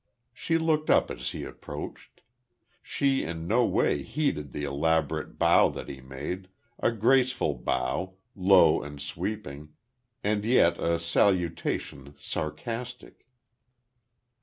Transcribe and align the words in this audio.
She 0.33 0.57
looked 0.57 0.89
up 0.89 1.11
as 1.11 1.29
he 1.29 1.43
approached. 1.43 2.21
She, 2.81 3.23
in 3.23 3.45
no 3.45 3.63
way, 3.67 4.01
heeded 4.01 4.51
the 4.51 4.63
elaborate 4.63 5.37
bow 5.37 5.69
that 5.69 5.89
he 5.89 6.01
made 6.01 6.47
a 6.79 6.91
graceful 6.91 7.53
bow, 7.53 8.15
low 8.35 8.81
and 8.81 8.99
sweeping, 8.99 9.73
and 10.23 10.43
yet 10.43 10.79
a 10.79 10.97
salutation 10.97 12.15
sarcastic. 12.17 13.27